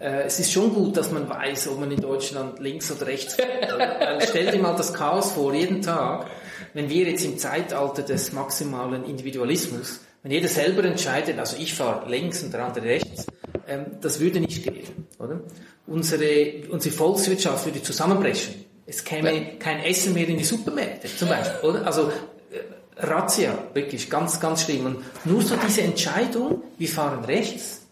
äh, 0.00 0.22
es 0.22 0.38
ist 0.40 0.52
schon 0.52 0.72
gut, 0.72 0.96
dass 0.96 1.10
man 1.10 1.28
weiß, 1.28 1.68
ob 1.68 1.78
man 1.80 1.90
in 1.90 2.00
Deutschland 2.00 2.58
links 2.60 2.90
oder 2.90 3.06
rechts 3.08 3.34
fährt. 3.34 3.76
Weil 3.78 4.20
stell 4.26 4.50
dir 4.52 4.58
mal 4.58 4.74
das 4.76 4.94
Chaos 4.94 5.32
vor, 5.32 5.52
jeden 5.52 5.82
Tag, 5.82 6.26
wenn 6.72 6.88
wir 6.88 7.04
jetzt 7.10 7.24
im 7.24 7.36
Zeitalter 7.36 8.02
des 8.02 8.32
maximalen 8.32 9.04
Individualismus, 9.04 10.00
wenn 10.22 10.32
jeder 10.32 10.48
selber 10.48 10.82
entscheidet, 10.84 11.38
also 11.38 11.56
ich 11.58 11.74
fahre 11.74 12.08
links 12.08 12.42
und 12.42 12.52
der 12.52 12.64
andere 12.64 12.84
rechts, 12.86 13.26
das 14.00 14.20
würde 14.20 14.40
nicht 14.40 14.62
gehen, 14.62 15.06
oder? 15.18 15.40
Unsere, 15.86 16.68
unsere 16.70 16.94
Volkswirtschaft 16.94 17.66
würde 17.66 17.82
zusammenbrechen. 17.82 18.54
Es 18.86 19.04
käme 19.04 19.56
kein 19.58 19.80
Essen 19.80 20.14
mehr 20.14 20.28
in 20.28 20.38
die 20.38 20.44
Supermärkte, 20.44 21.08
zum 21.16 21.28
Beispiel, 21.28 21.68
oder? 21.68 21.86
Also, 21.86 22.02
äh, 22.02 23.04
Razzia, 23.04 23.58
wirklich 23.74 24.08
ganz, 24.08 24.38
ganz 24.40 24.62
schlimm. 24.62 24.86
Und 24.86 24.98
nur 25.26 25.42
so 25.42 25.56
diese 25.56 25.82
Entscheidung, 25.82 26.62
wir 26.78 26.88
fahren 26.88 27.24
rechts, 27.24 27.82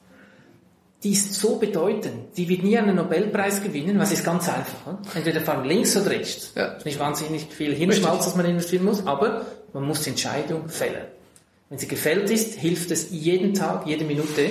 die 1.02 1.12
ist 1.12 1.34
so 1.34 1.56
bedeutend. 1.56 2.36
Die 2.36 2.48
wird 2.48 2.62
nie 2.62 2.78
einen 2.78 2.96
Nobelpreis 2.96 3.62
gewinnen, 3.62 3.98
weil 3.98 4.04
es 4.04 4.12
ist 4.12 4.24
ganz 4.24 4.48
einfach. 4.48 4.86
ne? 4.86 4.98
Entweder 5.14 5.42
fahren 5.42 5.66
links 5.66 5.96
oder 5.96 6.10
rechts. 6.10 6.52
Ja. 6.54 6.68
Ist 6.68 6.86
nicht 6.86 6.98
wahnsinnig 6.98 7.46
viel 7.50 7.74
Hirnschmalz, 7.74 8.24
das 8.24 8.36
man 8.36 8.46
investieren 8.46 8.84
muss, 8.84 9.06
aber 9.06 9.44
man 9.74 9.84
muss 9.84 10.02
die 10.02 10.10
Entscheidung 10.10 10.68
fällen. 10.68 11.04
Wenn 11.68 11.78
sie 11.78 11.88
gefällt 11.88 12.30
ist, 12.30 12.54
hilft 12.54 12.90
es 12.90 13.10
jeden 13.10 13.52
Tag, 13.52 13.86
jede 13.86 14.04
Minute. 14.04 14.48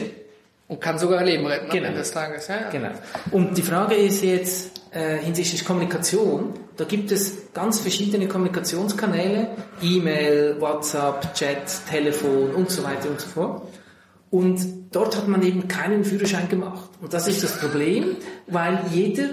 Und 0.67 0.79
kann 0.79 0.97
sogar 0.97 1.23
Leben 1.23 1.45
retten 1.45 1.65
am 1.65 1.71
Genau. 1.71 1.87
Ende 1.87 1.99
des 1.99 2.11
Tages. 2.11 2.47
Ja, 2.47 2.61
ja. 2.61 2.69
Genau. 2.69 2.89
Und 3.31 3.57
die 3.57 3.61
Frage 3.61 3.95
ist 3.95 4.23
jetzt 4.23 4.71
äh, 4.91 5.17
hinsichtlich 5.17 5.65
Kommunikation, 5.65 6.53
da 6.77 6.85
gibt 6.85 7.11
es 7.11 7.53
ganz 7.53 7.79
verschiedene 7.79 8.27
Kommunikationskanäle, 8.27 9.49
E-Mail, 9.81 10.55
WhatsApp, 10.59 11.33
Chat, 11.35 11.87
Telefon 11.89 12.51
und 12.55 12.71
so 12.71 12.83
weiter 12.83 13.09
und 13.09 13.19
so 13.19 13.27
fort. 13.27 13.67
Und 14.31 14.65
dort 14.91 15.15
hat 15.15 15.27
man 15.27 15.43
eben 15.43 15.67
keinen 15.67 16.03
Führerschein 16.03 16.49
gemacht. 16.49 16.89
Und 17.01 17.13
das 17.13 17.27
ist 17.27 17.43
das 17.43 17.59
Problem, 17.59 18.15
weil 18.47 18.79
jeder 18.91 19.29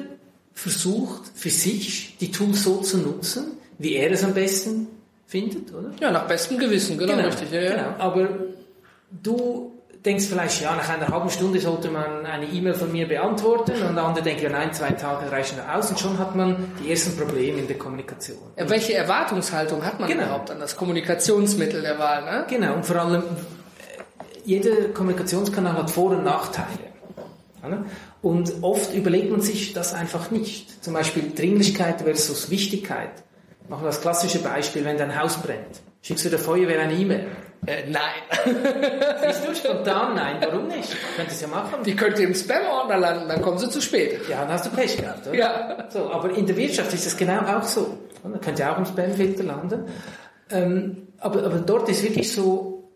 versucht 0.52 1.22
für 1.34 1.48
sich 1.48 2.16
die 2.20 2.30
Tools 2.30 2.64
so 2.64 2.78
zu 2.78 2.98
nutzen, 2.98 3.52
wie 3.78 3.94
er 3.94 4.10
es 4.10 4.22
am 4.24 4.34
besten 4.34 4.88
findet, 5.26 5.72
oder? 5.72 5.92
Ja, 6.00 6.10
nach 6.10 6.26
bestem 6.26 6.58
Gewissen, 6.58 6.98
genau, 6.98 7.14
richtig. 7.24 7.50
Ja, 7.50 7.60
ja. 7.62 7.70
Genau. 7.70 7.94
Aber 7.98 8.28
du 9.22 9.72
denkst 10.04 10.26
vielleicht, 10.26 10.62
ja, 10.62 10.74
nach 10.74 10.88
einer 10.88 11.08
halben 11.08 11.28
Stunde 11.30 11.60
sollte 11.60 11.90
man 11.90 12.24
eine 12.24 12.46
E-Mail 12.46 12.74
von 12.74 12.90
mir 12.90 13.06
beantworten 13.06 13.72
und 13.82 13.94
der 13.96 14.04
andere 14.04 14.24
denkt, 14.24 14.40
ja, 14.42 14.48
nein, 14.48 14.72
zwei 14.72 14.90
Tage 14.92 15.30
reichen 15.30 15.58
aus 15.60 15.90
und 15.90 16.00
schon 16.00 16.18
hat 16.18 16.34
man 16.34 16.72
die 16.82 16.90
ersten 16.90 17.16
Probleme 17.16 17.58
in 17.58 17.66
der 17.68 17.76
Kommunikation. 17.76 18.38
Ja, 18.56 18.68
welche 18.70 18.94
Erwartungshaltung 18.94 19.84
hat 19.84 20.00
man 20.00 20.08
Genau. 20.08 20.24
überhaupt 20.24 20.50
an 20.50 20.58
das 20.60 20.74
Kommunikationsmittel 20.76 21.82
der 21.82 21.98
Wahl? 21.98 22.24
Ne? 22.24 22.46
Genau, 22.48 22.74
und 22.74 22.86
vor 22.86 22.96
allem, 22.96 23.22
äh, 23.22 23.24
jeder 24.44 24.88
Kommunikationskanal 24.94 25.74
hat 25.74 25.90
Vor- 25.90 26.12
und 26.12 26.24
Nachteile. 26.24 26.90
Und 28.22 28.52
oft 28.62 28.94
überlegt 28.94 29.30
man 29.30 29.42
sich 29.42 29.74
das 29.74 29.92
einfach 29.92 30.30
nicht. 30.30 30.82
Zum 30.82 30.94
Beispiel 30.94 31.32
Dringlichkeit 31.34 32.00
versus 32.02 32.48
Wichtigkeit. 32.50 33.10
Machen 33.68 33.82
wir 33.82 33.88
das 33.88 34.00
klassische 34.00 34.38
Beispiel, 34.40 34.84
wenn 34.84 34.96
dein 34.96 35.20
Haus 35.20 35.36
brennt. 35.36 35.80
Schickst 36.02 36.24
du 36.24 36.30
der 36.30 36.38
Feuerwehr 36.38 36.80
eine 36.80 36.94
E-Mail? 36.94 37.26
Äh, 37.66 37.84
nein. 37.90 38.02
Siehst 39.26 39.48
du 39.48 39.54
spontan? 39.54 40.14
Nein, 40.14 40.36
warum 40.40 40.68
nicht? 40.68 40.96
Könntest 41.16 41.42
ja 41.42 41.48
machen. 41.48 41.82
Die 41.84 41.94
könnte 41.94 42.22
im 42.22 42.34
Spam-Ordner 42.34 42.96
landen, 42.96 43.28
dann 43.28 43.42
kommen 43.42 43.58
sie 43.58 43.68
zu 43.68 43.80
spät. 43.80 44.20
Ja, 44.28 44.40
dann 44.42 44.52
hast 44.52 44.66
du 44.66 44.70
Pech 44.70 44.96
gehabt, 44.96 45.26
oder? 45.26 45.36
Ja. 45.36 45.86
So, 45.90 46.10
aber 46.10 46.30
in 46.30 46.46
der 46.46 46.56
Wirtschaft 46.56 46.92
ist 46.94 47.04
das 47.06 47.16
genau 47.16 47.40
auch 47.40 47.62
so. 47.62 47.98
Da 48.22 48.38
könnte 48.38 48.62
ja 48.62 48.74
auch 48.74 48.78
im 48.78 48.86
Spamfilter 48.86 49.44
landen. 49.44 49.84
Ähm, 50.50 51.08
aber, 51.18 51.44
aber 51.44 51.58
dort 51.58 51.88
ist 51.88 52.02
wirklich 52.02 52.32
so, 52.32 52.90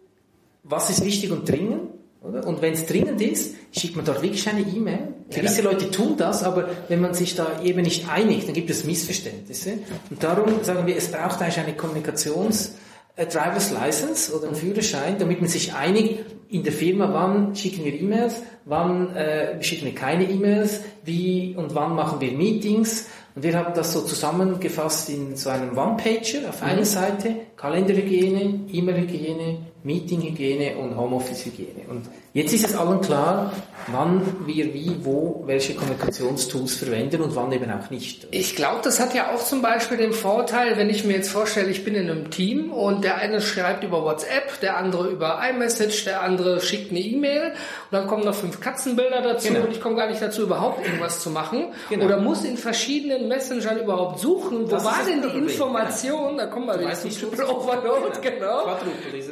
was 0.63 0.89
ist 0.91 1.05
wichtig 1.05 1.31
und 1.31 1.49
dringend? 1.49 1.91
Oder? 2.23 2.47
Und 2.47 2.63
wenn 2.63 2.73
es 2.73 2.87
dringend 2.87 3.21
ist, 3.21 3.55
schickt 3.71 3.97
man 3.97 4.05
dort 4.07 4.23
wirklich 4.23 4.49
eine 4.49 4.63
E-Mail. 4.63 5.09
Gewisse 5.29 5.63
ja. 5.63 5.71
Leute 5.71 5.91
tun 5.91 6.17
das, 6.17 6.43
aber 6.43 6.69
wenn 6.89 7.03
man 7.03 7.13
sich 7.13 7.37
da 7.37 7.61
eben 7.63 7.83
nicht 7.83 8.09
einigt, 8.09 8.47
dann 8.47 8.55
gibt 8.55 8.71
es 8.71 8.85
Missverständnisse. 8.85 9.75
Und 10.09 10.25
darum 10.25 10.65
sagen 10.65 10.87
wir, 10.87 10.97
es 10.97 11.11
braucht 11.11 11.43
eigentlich 11.43 11.59
eine 11.59 11.73
Kommunikations- 11.75 12.71
a 13.17 13.25
Driver's 13.25 13.71
License 13.71 14.35
oder 14.35 14.49
einen 14.49 14.57
Führerschein, 14.57 15.19
damit 15.19 15.41
man 15.41 15.49
sich 15.49 15.75
einigt 15.75 16.25
in 16.49 16.63
der 16.63 16.73
Firma, 16.73 17.13
wann 17.13 17.55
schicken 17.55 17.85
wir 17.85 17.95
E-Mails, 17.95 18.43
wann 18.65 19.15
äh, 19.15 19.63
schicken 19.63 19.87
wir 19.87 19.95
keine 19.95 20.29
E-Mails, 20.29 20.81
wie 21.05 21.55
und 21.57 21.75
wann 21.75 21.95
machen 21.95 22.21
wir 22.21 22.33
Meetings. 22.33 23.07
Und 23.35 23.43
wir 23.43 23.57
haben 23.57 23.75
das 23.75 23.93
so 23.93 24.03
zusammengefasst 24.03 25.11
in 25.11 25.37
so 25.37 25.51
einem 25.51 25.77
One-Pager 25.77 26.49
auf 26.49 26.61
mhm. 26.61 26.69
einer 26.69 26.85
Seite, 26.85 27.35
Kalenderhygiene, 27.57 28.69
E-Mail-Hygiene, 28.73 29.59
Meeting-Hygiene 29.85 30.77
und 30.79 30.97
Homeoffice-Hygiene. 30.97 31.87
Und 31.89 32.07
jetzt 32.33 32.55
ist 32.55 32.67
es 32.67 32.75
allen 32.75 33.03
klar, 33.03 33.53
wann 33.89 34.23
wir 34.47 34.73
wie, 34.73 34.97
wo, 35.03 35.43
welche 35.45 35.75
Kommunikationstools 35.75 36.77
verwenden 36.77 37.21
und 37.21 37.37
wann 37.37 37.53
eben 37.53 37.71
auch 37.71 37.91
nicht. 37.91 38.27
Ich 38.31 38.57
glaube, 38.57 38.81
das 38.83 38.99
hat 38.99 39.15
ja 39.15 39.35
auch 39.35 39.45
zum 39.45 39.61
Beispiel 39.61 39.99
den 39.99 40.15
Vorteil, 40.15 40.79
wenn 40.79 40.89
ich 40.89 41.05
mir 41.05 41.13
jetzt 41.13 41.29
vorstelle, 41.29 41.69
ich 41.69 41.85
bin 41.85 41.95
in 41.95 42.11
einem 42.11 42.31
Team 42.31 42.73
und 42.73 43.05
der 43.05 43.17
eine 43.17 43.43
schreibt 43.43 43.85
über 43.85 44.03
WhatsApp, 44.03 44.59
der 44.63 44.79
andere 44.79 45.09
über 45.09 45.39
iMessage, 45.51 46.05
der 46.05 46.23
andere 46.23 46.63
schickt 46.63 46.91
eine 46.91 47.01
E-Mail 47.01 47.51
und 47.51 47.93
dann 47.93 48.07
kommen 48.07 48.25
noch 48.25 48.35
fünf 48.35 48.61
Katzenbilder 48.61 49.21
dazu 49.21 49.49
genau. 49.49 49.67
und 49.67 49.73
ich 49.73 49.83
komme 49.83 49.97
gar 49.97 50.09
nicht 50.09 50.23
dazu, 50.23 50.45
überhaupt 50.45 50.83
irgendwas 50.87 51.21
zu 51.21 51.29
machen. 51.29 51.75
Genau. 51.91 52.07
Oder 52.07 52.17
muss 52.17 52.43
in 52.43 52.57
verschiedenen 52.57 53.29
Messengern 53.29 53.79
überhaupt 53.79 54.19
suchen, 54.19 54.63
wo 54.65 54.71
das 54.71 54.85
war 54.85 55.05
denn 55.07 55.21
die 55.21 55.29
Problem. 55.29 55.49
Information? 55.49 56.31
Genau. 56.31 56.39
Da 56.39 56.47
kommen 56.47 56.67
wir 56.69 56.95
Triple 56.95 57.49
Overload, 57.55 58.19
genau. 58.23 58.79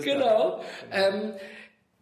Genau. 0.02 0.41
Genau. 0.42 0.60
Ähm, 0.90 1.32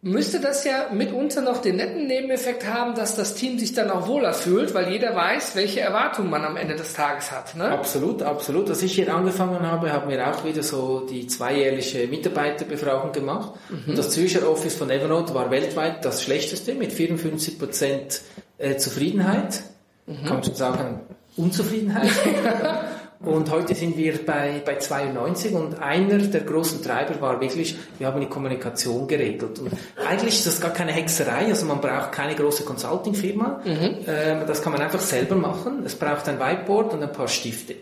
müsste 0.03 0.39
das 0.39 0.63
ja 0.63 0.87
mitunter 0.91 1.41
noch 1.41 1.61
den 1.61 1.75
netten 1.75 2.07
Nebeneffekt 2.07 2.65
haben, 2.65 2.95
dass 2.95 3.15
das 3.15 3.35
Team 3.35 3.59
sich 3.59 3.73
dann 3.73 3.91
auch 3.91 4.07
wohler 4.07 4.33
fühlt, 4.33 4.73
weil 4.73 4.91
jeder 4.91 5.15
weiß, 5.15 5.55
welche 5.55 5.81
Erwartungen 5.81 6.29
man 6.29 6.43
am 6.43 6.57
Ende 6.57 6.75
des 6.75 6.93
Tages 6.93 7.31
hat. 7.31 7.55
Ne? 7.55 7.65
Absolut, 7.65 8.23
absolut. 8.23 8.67
Als 8.69 8.81
ich 8.81 8.93
hier 8.93 9.13
angefangen 9.13 9.61
habe, 9.61 9.91
haben 9.93 10.09
wir 10.09 10.27
auch 10.27 10.43
wieder 10.43 10.63
so 10.63 11.05
die 11.07 11.27
zweijährliche 11.27 12.07
Mitarbeiterbefragung 12.07 13.11
gemacht. 13.11 13.51
Mhm. 13.69 13.89
Und 13.89 13.97
das 13.97 14.09
Zürcher 14.09 14.49
Office 14.49 14.75
von 14.75 14.89
Evernote 14.89 15.35
war 15.35 15.51
weltweit 15.51 16.03
das 16.03 16.23
schlechteste 16.23 16.73
mit 16.73 16.91
54 16.91 17.59
Prozent 17.59 18.21
äh, 18.57 18.77
Zufriedenheit. 18.77 19.61
Mhm. 20.07 20.23
Kann 20.25 20.33
man 20.33 20.43
schon 20.43 20.55
sagen, 20.55 20.99
Unzufriedenheit. 21.37 22.09
Und 23.23 23.51
heute 23.51 23.75
sind 23.75 23.97
wir 23.97 24.25
bei, 24.25 24.61
bei 24.65 24.77
92 24.77 25.53
und 25.53 25.79
einer 25.79 26.17
der 26.17 26.41
großen 26.41 26.83
Treiber 26.83 27.21
war 27.21 27.39
wirklich, 27.39 27.75
wir 27.99 28.07
haben 28.07 28.19
die 28.19 28.27
Kommunikation 28.27 29.07
geregelt. 29.07 29.59
Und 29.59 29.71
eigentlich 30.07 30.39
ist 30.39 30.47
das 30.47 30.59
gar 30.59 30.71
keine 30.71 30.91
Hexerei, 30.91 31.45
also 31.45 31.67
man 31.67 31.79
braucht 31.79 32.11
keine 32.11 32.33
große 32.33 32.63
Consulting-Firma. 32.63 33.61
Mhm. 33.63 33.95
Ähm, 34.07 34.39
das 34.47 34.63
kann 34.63 34.71
man 34.71 34.81
einfach 34.81 34.99
selber 34.99 35.35
machen. 35.35 35.83
Es 35.85 35.95
braucht 35.95 36.27
ein 36.29 36.39
Whiteboard 36.39 36.93
und 36.93 37.03
ein 37.03 37.11
paar 37.11 37.27
Stifte. 37.27 37.75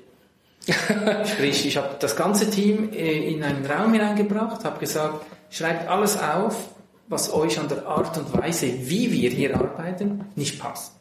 Sprich, 1.26 1.66
ich 1.66 1.78
habe 1.78 1.96
das 2.00 2.18
ganze 2.18 2.50
Team 2.50 2.92
in 2.92 3.42
einen 3.42 3.66
Raum 3.66 3.94
hineingebracht, 3.94 4.66
habe 4.66 4.80
gesagt, 4.80 5.26
schreibt 5.50 5.88
alles 5.90 6.20
auf, 6.20 6.56
was 7.08 7.34
euch 7.34 7.58
an 7.60 7.70
der 7.70 7.88
Art 7.88 8.18
und 8.18 8.38
Weise, 8.38 8.68
wie 8.68 9.12
wir 9.12 9.30
hier 9.30 9.56
arbeiten, 9.56 10.26
nicht 10.36 10.60
passt. 10.60 10.94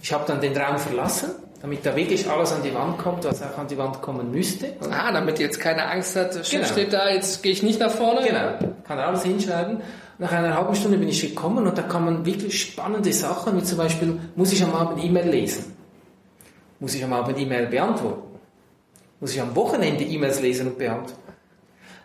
Ich 0.00 0.12
habe 0.12 0.24
dann 0.26 0.40
den 0.40 0.56
Raum 0.56 0.78
verlassen 0.78 1.32
damit 1.64 1.86
da 1.86 1.96
wirklich 1.96 2.28
alles 2.28 2.52
an 2.52 2.62
die 2.62 2.74
Wand 2.74 2.98
kommt, 2.98 3.24
was 3.24 3.42
auch 3.42 3.56
an 3.56 3.66
die 3.66 3.78
Wand 3.78 4.02
kommen 4.02 4.30
müsste. 4.30 4.74
Ah, 4.90 5.10
damit 5.10 5.38
jetzt 5.38 5.58
keine 5.58 5.88
Angst 5.88 6.14
hat, 6.14 6.32
genau. 6.50 6.66
steht 6.66 6.92
da, 6.92 7.08
jetzt 7.08 7.42
gehe 7.42 7.52
ich 7.52 7.62
nicht 7.62 7.80
nach 7.80 7.90
vorne. 7.90 8.20
Genau, 8.20 8.74
kann 8.86 8.98
alles 8.98 9.22
hinschreiben. 9.22 9.80
Nach 10.18 10.30
einer 10.30 10.54
halben 10.54 10.74
Stunde 10.74 10.98
bin 10.98 11.08
ich 11.08 11.22
gekommen 11.22 11.66
und 11.66 11.78
da 11.78 11.80
kommen 11.80 12.26
wirklich 12.26 12.60
spannende 12.60 13.10
Sachen, 13.14 13.56
wie 13.56 13.62
zum 13.62 13.78
Beispiel, 13.78 14.20
muss 14.36 14.52
ich 14.52 14.62
am 14.62 14.74
Abend 14.74 15.02
E-Mail 15.02 15.26
lesen? 15.30 15.74
Muss 16.80 16.94
ich 16.96 17.02
am 17.02 17.14
Abend 17.14 17.38
E-Mail 17.38 17.68
beantworten? 17.68 18.38
Muss 19.20 19.32
ich 19.34 19.40
am 19.40 19.56
Wochenende 19.56 20.04
E-Mails 20.04 20.42
lesen 20.42 20.66
und 20.66 20.76
beantworten? 20.76 21.32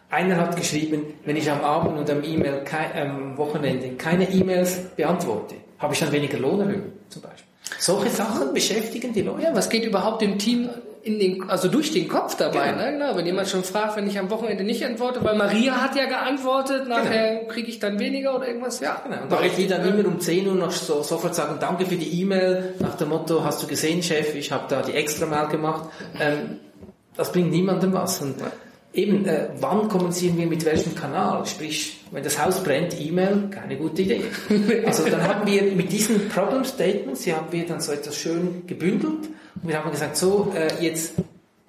Einer 0.09 0.37
hat 0.37 0.55
geschrieben, 0.55 1.01
wenn 1.25 1.35
ich 1.35 1.51
am 1.51 1.59
Abend 1.65 1.99
und 1.99 2.09
am 2.09 2.23
E-Mail, 2.23 2.63
am 2.95 3.37
Wochenende 3.37 3.89
keine 3.97 4.31
E-Mails 4.31 4.95
beantworte, 4.95 5.55
habe 5.79 5.93
ich 5.93 5.99
dann 5.99 6.13
weniger 6.13 6.39
Lohnerhöhung, 6.39 6.93
zum 7.09 7.23
Beispiel. 7.23 7.48
Solche 7.77 8.09
Sachen 8.09 8.53
beschäftigen 8.53 9.13
die 9.13 9.21
Leute. 9.21 9.43
Ja, 9.43 9.55
was 9.55 9.69
geht 9.69 9.85
überhaupt 9.85 10.21
im 10.21 10.37
Team 10.39 10.69
in 11.03 11.19
den, 11.19 11.49
also 11.49 11.69
durch 11.69 11.91
den 11.91 12.07
Kopf 12.07 12.35
dabei, 12.35 12.71
genau. 12.71 12.83
ne? 12.83 12.91
Genau, 12.91 13.15
wenn 13.15 13.25
jemand 13.25 13.47
schon 13.47 13.63
fragt, 13.63 13.95
wenn 13.95 14.07
ich 14.07 14.19
am 14.19 14.29
Wochenende 14.29 14.63
nicht 14.63 14.85
antworte, 14.85 15.23
weil 15.23 15.35
Maria 15.35 15.81
hat 15.81 15.95
ja 15.95 16.05
geantwortet, 16.05 16.87
nachher 16.87 17.35
genau. 17.35 17.47
kriege 17.47 17.69
ich 17.69 17.79
dann 17.79 17.99
weniger 17.99 18.35
oder 18.35 18.47
irgendwas, 18.47 18.79
ja. 18.79 19.01
Genau. 19.03 19.23
Und 19.23 19.31
da 19.31 19.41
ich 19.41 19.67
dann 19.67 19.87
immer 19.87 20.07
um 20.07 20.19
10 20.19 20.47
Uhr 20.47 20.55
noch 20.55 20.71
so, 20.71 21.01
sofort 21.01 21.35
sagen, 21.35 21.57
danke 21.59 21.85
für 21.85 21.95
die 21.95 22.21
E-Mail, 22.21 22.75
nach 22.79 22.95
dem 22.95 23.09
Motto, 23.09 23.43
hast 23.43 23.63
du 23.63 23.67
gesehen, 23.67 24.03
Chef, 24.03 24.35
ich 24.35 24.51
habe 24.51 24.65
da 24.67 24.81
die 24.81 24.93
extra 24.93 25.25
Mail 25.25 25.47
gemacht, 25.47 25.89
ähm, 26.19 26.59
das 27.15 27.31
bringt 27.31 27.51
niemandem 27.51 27.93
was. 27.93 28.21
Und 28.21 28.35
eben, 28.99 29.25
äh, 29.25 29.49
wann 29.59 29.87
kommunizieren 29.87 30.37
wir 30.37 30.47
mit 30.47 30.65
welchem 30.65 30.95
Kanal? 30.95 31.45
Sprich, 31.45 31.97
wenn 32.11 32.23
das 32.23 32.43
Haus 32.43 32.63
brennt, 32.63 32.99
E-Mail, 32.99 33.49
keine 33.49 33.77
gute 33.77 34.01
Idee. 34.01 34.21
Also 34.85 35.07
dann 35.09 35.23
haben 35.23 35.49
wir 35.49 35.63
mit 35.63 35.91
diesen 35.91 36.29
Problem 36.29 36.63
Statements, 36.63 37.21
die 37.21 37.33
haben 37.33 37.51
wir 37.51 37.65
dann 37.65 37.81
so 37.81 37.91
etwas 37.91 38.15
schön 38.15 38.63
gebündelt 38.67 39.29
und 39.61 39.67
wir 39.67 39.77
haben 39.77 39.91
gesagt, 39.91 40.17
so, 40.17 40.51
äh, 40.55 40.83
jetzt 40.83 41.13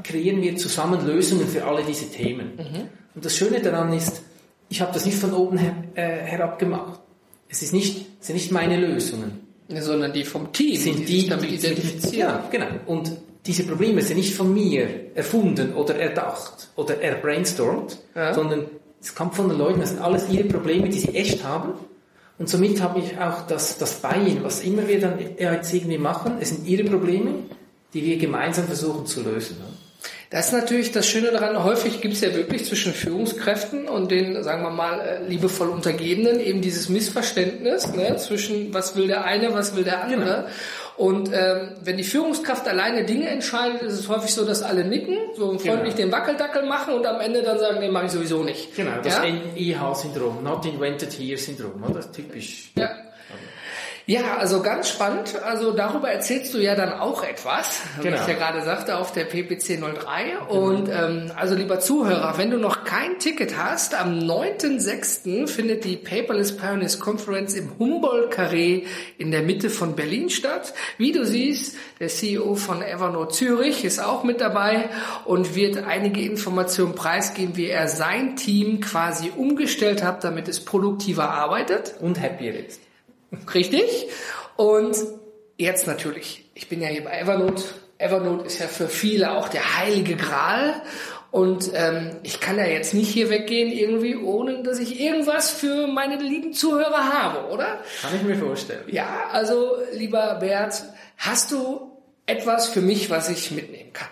kreieren 0.02 0.40
wir 0.42 0.56
zusammen 0.56 1.06
Lösungen 1.06 1.46
für 1.46 1.64
alle 1.64 1.82
diese 1.84 2.10
Themen. 2.10 2.52
Mhm. 2.56 2.88
Und 3.14 3.25
das 3.25 3.37
Schöne 3.37 3.60
daran 3.60 3.92
ist, 3.92 4.22
ich 4.68 4.80
habe 4.80 4.92
das 4.92 5.04
nicht 5.04 5.18
von 5.18 5.32
oben 5.34 5.58
her, 5.58 5.75
äh, 5.94 6.02
herab 6.02 6.58
gemacht. 6.58 7.00
Es 7.49 7.62
ist 7.62 7.72
nicht, 7.72 8.06
es 8.20 8.28
sind 8.28 8.37
nicht 8.37 8.52
meine 8.52 8.76
Lösungen. 8.76 9.40
Sondern 9.68 10.12
die 10.12 10.25
vom 10.25 10.52
Team, 10.52 10.76
sind 10.76 11.00
die, 11.00 11.22
die 11.22 11.28
damit 11.28 11.52
identifizieren. 11.52 12.18
Ja, 12.18 12.49
genau. 12.50 12.66
Und 12.87 13.12
diese 13.47 13.64
Probleme 13.64 14.02
sind 14.02 14.18
nicht 14.18 14.35
von 14.35 14.52
mir 14.52 14.88
erfunden 15.14 15.75
oder 15.75 15.97
erdacht 15.97 16.68
oder 16.76 17.00
erbrainstormt, 17.00 17.99
ja. 18.14 18.35
sondern 18.35 18.66
es 19.00 19.14
kommt 19.14 19.35
von 19.35 19.49
den 19.49 19.59
Leuten, 19.59 19.80
das 19.80 19.90
sind 19.90 20.00
alles 20.00 20.28
ihre 20.28 20.44
Probleme, 20.44 20.88
die 20.88 21.00
sie 21.00 21.14
echt 21.14 21.42
haben. 21.44 21.73
Und 22.38 22.49
somit 22.49 22.80
habe 22.80 23.00
ich 23.00 23.18
auch 23.18 23.47
das, 23.47 23.78
das 23.78 23.97
Buy-in, 23.97 24.42
was 24.42 24.62
immer 24.62 24.88
wir 24.88 25.00
dann 25.00 25.18
jetzt 25.38 25.73
irgendwie 25.75 25.99
machen, 25.99 26.38
es 26.40 26.50
sind 26.50 26.66
ihre 26.66 26.85
Probleme, 26.85 27.35
die 27.92 28.04
wir 28.04 28.18
gemeinsam 28.18 28.66
versuchen 28.66 29.06
zu 29.06 29.23
lösen. 29.23 29.56
Das 30.30 30.47
ist 30.47 30.52
natürlich 30.52 30.92
das 30.92 31.09
Schöne 31.09 31.32
daran, 31.32 31.64
häufig 31.64 32.00
gibt 32.00 32.14
es 32.14 32.20
ja 32.20 32.32
wirklich 32.32 32.64
zwischen 32.64 32.92
Führungskräften 32.92 33.88
und 33.88 34.12
den, 34.12 34.44
sagen 34.44 34.62
wir 34.62 34.70
mal, 34.70 35.00
äh, 35.00 35.26
liebevoll 35.26 35.68
Untergebenen 35.68 36.38
eben 36.38 36.61
dieses 36.61 36.88
Missverständnis 36.88 37.92
ne, 37.94 38.16
zwischen 38.16 38.73
was 38.73 38.94
will 38.94 39.09
der 39.09 39.25
eine, 39.25 39.52
was 39.54 39.75
will 39.75 39.82
der 39.82 40.04
andere. 40.04 40.18
Genau. 40.18 40.49
Und 41.00 41.30
ähm, 41.33 41.76
wenn 41.83 41.97
die 41.97 42.04
Führungskraft 42.04 42.69
alleine 42.69 43.07
Dinge 43.07 43.26
entscheidet, 43.28 43.80
ist 43.80 43.95
es 43.95 44.09
häufig 44.11 44.35
so, 44.35 44.45
dass 44.45 44.62
alle 44.62 44.85
nicken, 44.85 45.16
so 45.35 45.59
freundlich 45.59 45.97
genau. 45.97 46.09
den 46.09 46.12
Wackeldackel 46.12 46.66
machen 46.66 46.92
und 46.92 47.07
am 47.07 47.23
Ende 47.23 47.42
dann 47.42 47.59
sagen, 47.59 47.78
nee, 47.80 47.88
mache 47.88 48.04
ich 48.04 48.12
sowieso 48.12 48.42
nicht. 48.42 48.76
Genau, 48.76 48.90
das 49.02 49.16
ja? 49.16 49.25
NIH-Syndrom, 49.25 50.42
Not 50.45 50.66
Invented 50.66 51.11
Here-Syndrom, 51.11 51.83
das 51.95 52.04
ist 52.04 52.14
typisch. 52.16 52.73
Ja. 52.76 52.90
Ja, 54.10 54.38
also 54.38 54.60
ganz 54.60 54.88
spannend. 54.88 55.40
Also 55.40 55.70
darüber 55.70 56.10
erzählst 56.10 56.52
du 56.52 56.58
ja 56.58 56.74
dann 56.74 56.94
auch 56.94 57.22
etwas, 57.22 57.80
genau. 58.02 58.16
wie 58.16 58.20
ich 58.20 58.26
ja 58.26 58.34
gerade 58.34 58.64
sagte, 58.64 58.98
auf 58.98 59.12
der 59.12 59.24
PPC 59.24 59.78
03. 59.78 59.84
Genau. 60.48 60.66
Und 60.66 60.88
ähm, 60.88 61.30
also 61.36 61.54
lieber 61.54 61.78
Zuhörer, 61.78 62.36
wenn 62.36 62.50
du 62.50 62.58
noch 62.58 62.82
kein 62.82 63.20
Ticket 63.20 63.56
hast, 63.56 63.94
am 63.94 64.18
9.6. 64.18 65.46
findet 65.46 65.84
die 65.84 65.96
Paperless 65.96 66.56
Pioneers 66.56 66.98
Conference 66.98 67.54
im 67.54 67.78
Humboldt-Carré 67.78 68.82
in 69.16 69.30
der 69.30 69.42
Mitte 69.42 69.70
von 69.70 69.94
Berlin 69.94 70.28
statt. 70.28 70.74
Wie 70.98 71.12
du 71.12 71.24
siehst, 71.24 71.76
der 72.00 72.08
CEO 72.08 72.56
von 72.56 72.82
Evernote 72.82 73.32
Zürich 73.32 73.84
ist 73.84 74.02
auch 74.02 74.24
mit 74.24 74.40
dabei 74.40 74.88
und 75.24 75.54
wird 75.54 75.84
einige 75.84 76.22
Informationen 76.22 76.96
preisgeben, 76.96 77.56
wie 77.56 77.68
er 77.68 77.86
sein 77.86 78.34
Team 78.34 78.80
quasi 78.80 79.30
umgestellt 79.36 80.02
hat, 80.02 80.24
damit 80.24 80.48
es 80.48 80.64
produktiver 80.64 81.30
arbeitet. 81.30 81.94
Und 82.00 82.20
happier 82.20 82.66
ist. 82.66 82.89
Richtig. 83.54 84.08
Und 84.56 84.96
jetzt 85.56 85.87
natürlich, 85.87 86.50
ich 86.54 86.68
bin 86.68 86.82
ja 86.82 86.88
hier 86.88 87.04
bei 87.04 87.18
Evernote. 87.18 87.62
Evernote 87.99 88.46
ist 88.46 88.58
ja 88.58 88.66
für 88.66 88.88
viele 88.88 89.32
auch 89.32 89.49
der 89.49 89.78
heilige 89.78 90.16
Gral. 90.16 90.82
Und 91.30 91.70
ähm, 91.75 92.16
ich 92.25 92.40
kann 92.40 92.58
ja 92.58 92.66
jetzt 92.66 92.92
nicht 92.92 93.08
hier 93.08 93.30
weggehen 93.30 93.70
irgendwie, 93.70 94.16
ohne 94.16 94.62
dass 94.64 94.80
ich 94.80 95.00
irgendwas 95.00 95.50
für 95.50 95.87
meine 95.87 96.16
lieben 96.16 96.52
Zuhörer 96.52 97.12
habe, 97.12 97.52
oder? 97.52 97.78
Kann 98.02 98.16
ich 98.16 98.22
mir 98.22 98.37
vorstellen. 98.37 98.84
Ja, 98.88 99.28
also 99.30 99.76
lieber 99.92 100.37
Bert, 100.40 100.82
hast 101.18 101.52
du 101.52 101.92
etwas 102.26 102.68
für 102.68 102.80
mich, 102.80 103.10
was 103.10 103.28
ich 103.28 103.52
mitnehmen 103.52 103.92
kann? 103.92 104.08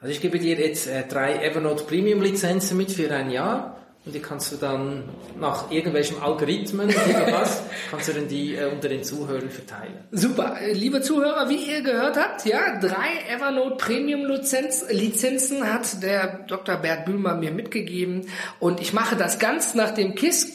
Also 0.00 0.12
ich 0.12 0.20
gebe 0.20 0.38
dir 0.38 0.56
jetzt 0.56 0.86
äh, 0.86 1.04
drei 1.08 1.44
Evernote 1.44 1.84
Premium 1.84 2.22
Lizenzen 2.22 2.76
mit 2.76 2.92
für 2.92 3.10
ein 3.10 3.30
Jahr 3.30 3.85
und 4.06 4.14
die 4.14 4.20
kannst 4.20 4.52
du 4.52 4.56
dann 4.56 5.02
nach 5.38 5.70
irgendwelchen 5.72 6.22
Algorithmen 6.22 6.88
oder 6.88 7.32
was, 7.32 7.64
kannst 7.90 8.08
du 8.08 8.12
dann 8.12 8.28
die 8.28 8.54
äh, 8.54 8.70
unter 8.72 8.88
den 8.88 9.02
Zuhörern 9.02 9.50
verteilen. 9.50 10.04
Super. 10.12 10.60
Äh, 10.60 10.72
Liebe 10.74 11.00
Zuhörer, 11.00 11.48
wie 11.48 11.56
ihr 11.56 11.82
gehört 11.82 12.16
habt, 12.16 12.46
ja, 12.46 12.78
drei 12.78 13.34
Evernote 13.34 13.76
Premium 13.76 14.24
Lizenz, 14.24 14.84
Lizenzen 14.90 15.70
hat 15.70 16.04
der 16.04 16.44
Dr. 16.46 16.76
Bert 16.76 17.04
Bühlmer 17.04 17.34
mir 17.34 17.50
mitgegeben 17.50 18.28
und 18.60 18.80
ich 18.80 18.92
mache 18.92 19.16
das 19.16 19.40
ganz 19.40 19.74
nach 19.74 19.90
dem 19.90 20.14
KISS 20.14 20.52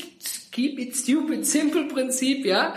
Keep 0.53 0.79
It 0.79 0.96
Stupid 0.96 1.46
Simple 1.46 1.88
Prinzip, 1.89 2.46
ja. 2.46 2.74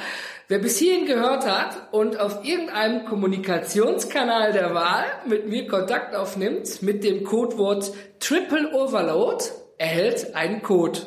Wer 0.48 0.58
bis 0.58 0.78
hierhin 0.78 1.06
gehört 1.06 1.46
hat 1.46 1.92
und 1.92 2.20
auf 2.20 2.44
irgendeinem 2.44 3.06
Kommunikationskanal 3.06 4.52
der 4.52 4.74
Wahl 4.74 5.04
mit 5.26 5.48
mir 5.48 5.66
Kontakt 5.68 6.14
aufnimmt 6.14 6.82
mit 6.82 7.02
dem 7.02 7.24
Codewort 7.24 7.92
Triple 8.20 8.72
Overload, 8.72 9.44
erhält 9.78 10.34
einen 10.34 10.62
Code. 10.62 11.00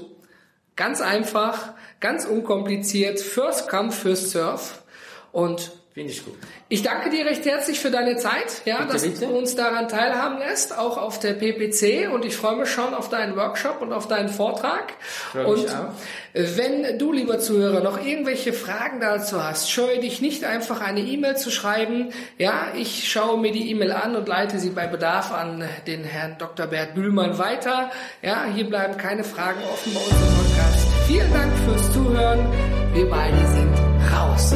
Ganz 0.76 1.02
einfach, 1.02 1.74
ganz 2.00 2.26
unkompliziert, 2.26 3.20
First 3.20 3.70
Come, 3.70 3.92
First 3.92 4.32
Serve. 4.32 4.62
Und 5.32 5.72
Finde 5.98 6.14
ich 6.14 6.24
gut. 6.24 6.36
ich 6.70 6.84
danke 6.84 7.10
dir 7.10 7.26
recht 7.26 7.44
herzlich 7.44 7.80
für 7.80 7.90
deine 7.90 8.18
Zeit, 8.18 8.62
ja, 8.66 8.82
Bitte, 8.82 8.94
dass 8.94 9.02
bitte. 9.02 9.26
du 9.26 9.36
uns 9.36 9.56
daran 9.56 9.88
teilhaben 9.88 10.38
lässt, 10.38 10.78
auch 10.78 10.96
auf 10.96 11.18
der 11.18 11.34
PPC. 11.34 12.14
Und 12.14 12.24
ich 12.24 12.36
freue 12.36 12.56
mich 12.56 12.70
schon 12.70 12.94
auf 12.94 13.10
deinen 13.10 13.36
Workshop 13.36 13.82
und 13.82 13.92
auf 13.92 14.08
deinen 14.08 14.30
Vortrag. 14.30 14.94
Freue 15.32 15.48
und 15.48 15.76
wenn 16.34 17.00
du, 17.00 17.12
lieber 17.12 17.40
Zuhörer, 17.40 17.80
noch 17.80 18.06
irgendwelche 18.06 18.54
Fragen 18.54 19.00
dazu 19.00 19.44
hast, 19.44 19.72
scheue 19.72 19.98
dich 20.00 20.22
nicht 20.22 20.44
einfach 20.44 20.82
eine 20.82 21.00
E-Mail 21.00 21.36
zu 21.36 21.50
schreiben. 21.50 22.14
Ja, 22.38 22.68
ich 22.76 23.10
schaue 23.12 23.40
mir 23.40 23.52
die 23.52 23.72
E-Mail 23.72 23.94
an 23.94 24.16
und 24.16 24.28
leite 24.28 24.60
sie 24.60 24.70
bei 24.70 24.86
Bedarf 24.86 25.32
an 25.32 25.68
den 25.88 26.04
Herrn 26.04 26.36
Dr. 26.38 26.68
Bert 26.68 26.94
Bühlmann 26.94 27.40
weiter. 27.40 27.90
Ja, 28.22 28.46
hier 28.54 28.70
bleiben 28.70 28.98
keine 28.98 29.24
Fragen 29.24 29.62
offen 29.74 29.96
bei 29.96 30.00
unserem 30.00 30.46
Podcast. 30.46 30.88
Vielen 31.08 31.34
Dank 31.34 31.52
fürs 31.66 31.92
Zuhören. 31.92 32.94
Wir 32.94 33.10
beide 33.10 33.38
sind 33.48 33.74
raus. 34.14 34.54